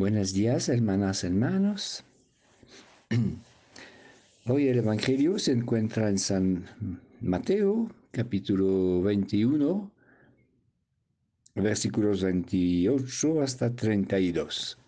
Buenos 0.00 0.32
días, 0.32 0.70
hermanas, 0.70 1.24
hermanos. 1.24 2.04
Hoy 4.46 4.68
el 4.68 4.78
Evangelio 4.78 5.38
se 5.38 5.52
encuentra 5.52 6.08
en 6.08 6.18
San 6.18 6.64
Mateo, 7.20 7.86
capítulo 8.10 9.02
21, 9.02 9.90
versículos 11.56 12.22
28 12.22 13.42
hasta 13.42 13.76
32. 13.76 14.78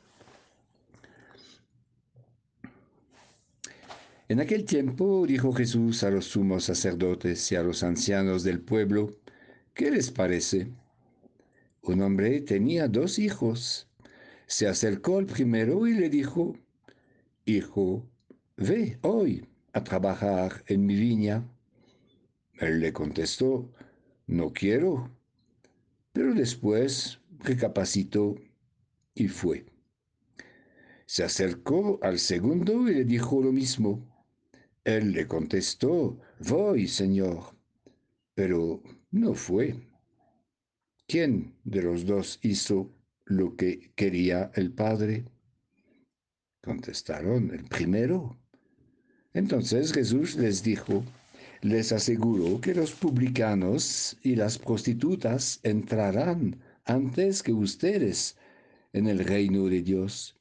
En 4.31 4.41
aquel 4.41 4.65
tiempo 4.65 5.27
dijo 5.27 5.53
Jesús 5.53 6.05
a 6.05 6.11
los 6.11 6.25
sumos 6.25 6.65
sacerdotes 6.65 7.53
y 7.53 7.57
a 7.57 7.63
los 7.63 7.83
ancianos 7.83 8.45
del 8.45 8.63
pueblo, 8.63 9.15
¿qué 9.75 9.91
les 9.91 10.11
parece? 10.11 10.69
Un 11.83 12.01
hombre 12.01 12.41
tenía 12.41 12.89
dos 12.89 13.19
hijos. 13.19 13.92
Se 14.47 14.69
acercó 14.69 15.19
al 15.19 15.27
primero 15.27 15.87
y 15.87 15.95
le 15.95 16.09
dijo, 16.09 16.57
Hijo, 17.45 18.07
ve 18.57 18.99
hoy 19.03 19.47
a 19.73 19.83
trabajar 19.83 20.63
en 20.67 20.87
mi 20.87 20.95
viña. 20.95 21.49
Él 22.55 22.81
le 22.81 22.93
contestó, 22.93 23.73
No 24.27 24.53
quiero. 24.53 25.11
Pero 26.13 26.35
después 26.35 27.19
recapacitó 27.41 28.37
y 29.15 29.29
fue. 29.29 29.67
Se 31.07 31.25
acercó 31.25 31.99
al 32.03 32.19
segundo 32.19 32.89
y 32.89 32.95
le 32.95 33.05
dijo 33.05 33.43
lo 33.43 33.53
mismo. 33.53 34.07
Él 34.85 35.13
le 35.13 35.27
contestó, 35.27 36.19
Voy, 36.41 36.89
Señor. 36.89 37.57
Pero 38.35 38.83
no 39.11 39.35
fue. 39.35 39.77
¿Quién 41.07 41.55
de 41.65 41.83
los 41.83 42.07
dos 42.07 42.39
hizo 42.43 42.91
lo 43.25 43.57
que 43.57 43.93
quería 43.95 44.51
el 44.55 44.73
Padre? 44.73 45.25
Contestaron, 46.63 47.51
el 47.51 47.65
primero. 47.65 48.39
Entonces 49.35 49.93
Jesús 49.93 50.37
les 50.37 50.63
dijo, 50.63 51.05
les 51.63 51.93
aseguro 51.93 52.61
que 52.61 52.75
los 52.75 52.93
publicanos 52.93 54.17
y 54.23 54.37
las 54.37 54.59
prostitutas 54.59 55.61
entrarán 55.63 56.61
antes 56.85 57.43
que 57.43 57.53
ustedes 57.53 58.37
en 58.93 59.07
el 59.07 59.21
reino 59.21 59.67
de 59.69 59.83
Dios, 59.83 60.37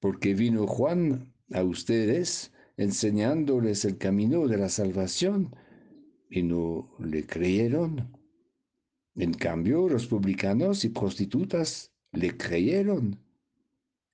porque 0.00 0.34
vino 0.34 0.66
Juan 0.66 1.32
a 1.52 1.62
ustedes 1.62 2.52
enseñándoles 2.76 3.84
el 3.84 3.98
camino 3.98 4.48
de 4.48 4.56
la 4.56 4.68
salvación 4.68 5.54
y 6.30 6.42
no 6.42 6.90
le 6.98 7.26
creyeron. 7.26 8.16
En 9.16 9.34
cambio, 9.34 9.88
los 9.88 10.06
publicanos 10.06 10.84
y 10.84 10.90
prostitutas 10.90 11.92
le 12.12 12.36
creyeron. 12.36 13.18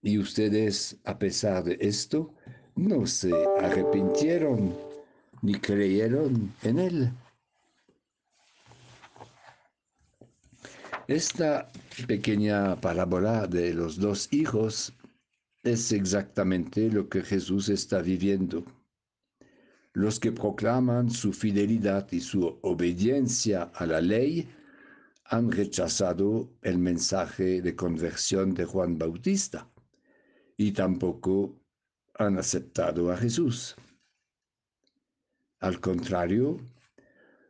Y 0.02 0.18
ustedes, 0.18 0.96
a 1.04 1.18
pesar 1.18 1.64
de 1.64 1.78
esto, 1.80 2.34
no 2.76 3.06
se 3.06 3.32
arrepintieron 3.60 4.74
ni 5.42 5.54
creyeron 5.54 6.52
en 6.62 6.78
él. 6.78 7.12
Esta 11.06 11.70
pequeña 12.06 12.80
parábola 12.80 13.46
de 13.46 13.74
los 13.74 13.98
dos 13.98 14.28
hijos 14.32 14.92
es 15.62 15.92
exactamente 15.92 16.90
lo 16.90 17.08
que 17.08 17.22
Jesús 17.22 17.68
está 17.68 18.00
viviendo. 18.00 18.64
Los 19.92 20.18
que 20.18 20.32
proclaman 20.32 21.10
su 21.10 21.32
fidelidad 21.32 22.10
y 22.10 22.20
su 22.20 22.58
obediencia 22.62 23.70
a 23.74 23.86
la 23.86 24.00
ley 24.00 24.48
han 25.24 25.50
rechazado 25.50 26.52
el 26.62 26.78
mensaje 26.78 27.62
de 27.62 27.74
conversión 27.74 28.54
de 28.54 28.64
Juan 28.64 28.98
Bautista 28.98 29.70
y 30.56 30.72
tampoco 30.72 31.60
han 32.14 32.38
aceptado 32.38 33.10
a 33.10 33.16
Jesús. 33.16 33.74
Al 35.60 35.80
contrario, 35.80 36.60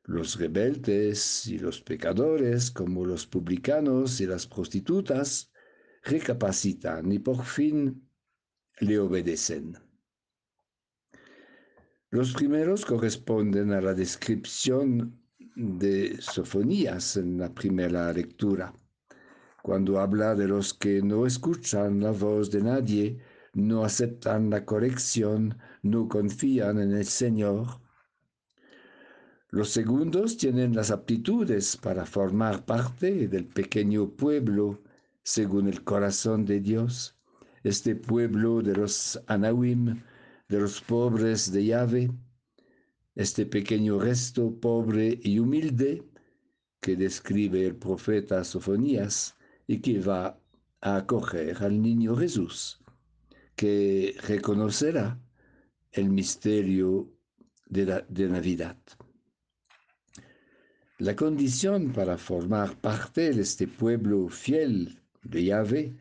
los 0.05 0.39
rebeldes 0.39 1.47
y 1.47 1.59
los 1.59 1.81
pecadores, 1.81 2.71
como 2.71 3.05
los 3.05 3.27
publicanos 3.27 4.21
y 4.21 4.27
las 4.27 4.47
prostitutas, 4.47 5.51
recapacitan 6.03 7.11
y 7.11 7.19
por 7.19 7.45
fin 7.45 8.09
le 8.81 8.99
obedecen. 8.99 9.79
Los 12.11 12.33
primeros 12.35 12.85
corresponden 12.85 13.73
a 13.73 13.81
la 13.81 13.95
descripción 13.95 15.24
de 15.57 16.17
Sofonías 16.21 17.17
en 17.17 17.39
la 17.39 17.53
primera 17.53 18.13
lectura, 18.13 18.75
cuando 19.63 20.01
habla 20.01 20.35
de 20.35 20.49
los 20.49 20.75
que 20.75 21.01
no 21.01 21.27
escuchan 21.27 22.01
la 22.01 22.11
voz 22.11 22.51
de 22.51 22.61
nadie, 22.61 23.19
no 23.55 23.85
aceptan 23.85 24.51
la 24.51 24.65
corrección, 24.65 25.57
no 25.83 26.09
confían 26.09 26.81
en 26.81 26.93
el 26.93 27.07
Señor. 27.07 27.81
Los 29.51 29.71
segundos 29.71 30.37
tienen 30.37 30.75
las 30.75 30.91
aptitudes 30.91 31.77
para 31.77 32.05
formar 32.05 32.65
parte 32.65 33.29
del 33.29 33.47
pequeño 33.47 34.11
pueblo 34.11 34.83
según 35.23 35.69
el 35.69 35.85
corazón 35.85 36.45
de 36.45 36.61
Dios, 36.61 37.17
este 37.63 37.95
pueblo 37.95 38.61
de 38.61 38.75
los 38.75 39.21
Anawim, 39.29 40.03
de 40.49 40.61
los 40.61 40.81
pobres 40.81 41.51
de 41.53 41.65
Yahvé, 41.67 42.11
este 43.15 43.47
pequeño 43.47 43.99
resto 43.99 44.55
pobre 44.61 45.19
y 45.23 45.39
humilde 45.39 46.03
que 46.81 46.97
describe 46.97 47.65
el 47.67 47.77
profeta 47.77 48.45
Sofonías 48.45 49.37
y 49.67 49.81
que 49.81 50.01
va 50.01 50.39
a 50.81 50.97
acoger 50.97 51.63
al 51.63 51.81
niño 51.81 52.17
Jesús, 52.17 52.81
que 53.57 54.17
reconocerá 54.27 55.19
el 55.93 56.11
misterio 56.11 57.09
de, 57.67 57.87
la, 57.87 58.01
de 58.09 58.29
Navidad. 58.29 58.77
La 60.99 61.17
condición 61.17 61.93
para 61.93 62.19
formar 62.19 62.77
parte 62.81 63.33
de 63.33 63.43
este 63.43 63.67
pueblo 63.67 64.29
fiel 64.29 65.01
de 65.23 65.45
Yahvé 65.45 65.97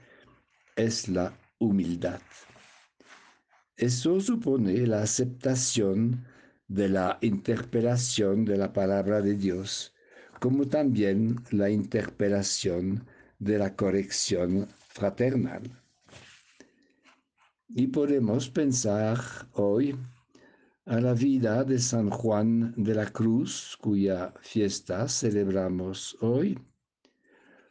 es 0.75 1.07
la 1.07 1.37
humildad. 1.59 2.21
Eso 3.77 4.19
supone 4.19 4.85
la 4.85 5.01
aceptación 5.01 6.25
de 6.73 6.89
la 6.89 7.19
interpelación 7.21 8.45
de 8.45 8.57
la 8.57 8.73
palabra 8.73 9.21
de 9.21 9.35
Dios, 9.35 9.93
como 10.39 10.65
también 10.67 11.35
la 11.51 11.69
interpelación 11.69 13.05
de 13.37 13.59
la 13.59 13.75
corrección 13.75 14.67
fraternal. 14.87 15.61
Y 17.69 17.87
podemos 17.87 18.49
pensar 18.49 19.19
hoy 19.53 19.95
a 20.85 20.99
la 20.99 21.13
vida 21.13 21.63
de 21.63 21.77
San 21.77 22.09
Juan 22.09 22.73
de 22.75 22.95
la 22.95 23.05
Cruz, 23.05 23.77
cuya 23.79 24.33
fiesta 24.41 25.07
celebramos 25.07 26.17
hoy. 26.21 26.57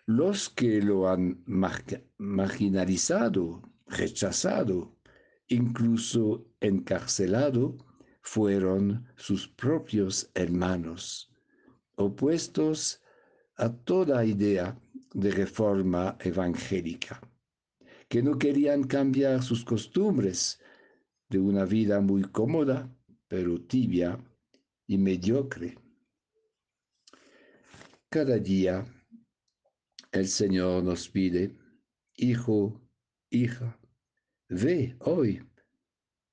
Los 0.07 0.49
que 0.49 0.81
lo 0.81 1.09
han 1.09 1.43
marginalizado, 2.19 3.63
rechazado, 3.89 4.97
incluso 5.49 6.47
encarcelado, 6.61 7.77
fueron 8.23 9.07
sus 9.17 9.49
propios 9.49 10.31
hermanos, 10.35 11.31
opuestos 11.97 13.03
a 13.57 13.71
toda 13.71 14.25
idea 14.25 14.79
de 15.13 15.31
reforma 15.33 16.17
evangélica, 16.21 17.21
que 18.09 18.23
no 18.23 18.39
querían 18.39 18.85
cambiar 18.85 19.43
sus 19.43 19.65
costumbres 19.65 20.61
de 21.29 21.39
una 21.39 21.65
vida 21.65 22.01
muy 22.01 22.23
cómoda, 22.23 22.89
pero 23.29 23.61
tibia 23.61 24.19
y 24.87 24.99
mediocre. 24.99 25.77
Cada 28.09 28.39
día 28.39 28.85
el 30.13 30.29
Señor 30.29 30.85
nos 30.85 31.09
pide, 31.09 31.57
hijo, 32.15 32.81
hija, 33.31 33.79
ve 34.49 34.97
hoy 35.01 35.43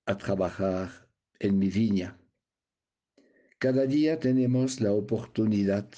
a 0.05 0.17
trabajar 0.17 1.08
en 1.39 1.57
mi 1.57 1.69
viña. 1.69 2.19
Cada 3.57 3.85
día 3.85 4.19
tenemos 4.19 4.79
la 4.79 4.91
oportunidad 4.91 5.89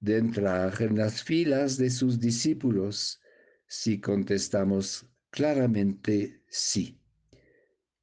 de 0.00 0.18
entrar 0.18 0.80
en 0.82 0.96
las 0.96 1.22
filas 1.22 1.76
de 1.76 1.90
sus 1.90 2.18
discípulos 2.18 3.20
si 3.66 4.00
contestamos 4.00 5.06
claramente 5.30 6.42
sí. 6.48 7.00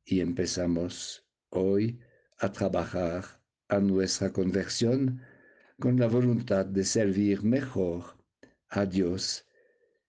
Y 0.06 0.22
empezamos 0.22 1.28
hoy 1.50 2.00
a 2.40 2.52
trabajar 2.52 3.26
a 3.68 3.80
nuestra 3.80 4.32
conversión 4.32 5.22
con 5.80 6.00
la 6.00 6.08
voluntad 6.08 6.66
de 6.66 6.84
servir 6.84 7.44
mejor 7.44 8.18
a 8.70 8.86
Dios 8.86 9.46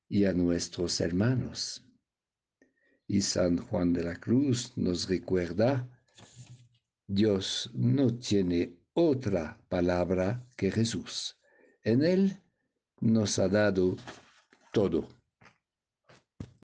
y 0.08 0.24
a 0.24 0.32
nuestros 0.32 1.00
hermanos. 1.00 1.84
Y 3.06 3.22
San 3.22 3.56
Juan 3.58 3.92
de 3.92 4.04
la 4.04 4.16
Cruz 4.16 4.76
nos 4.76 5.08
recuerda 5.08 5.88
Dios 7.10 7.70
no 7.72 8.18
tiene 8.18 8.76
otra 8.92 9.58
palabra 9.70 10.46
que 10.56 10.70
Jesús. 10.70 11.38
En 11.82 12.04
Él 12.04 12.42
nos 13.00 13.38
ha 13.38 13.48
dado 13.48 13.96
todo. 14.74 15.08